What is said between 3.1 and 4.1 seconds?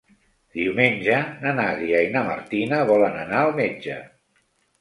anar al metge.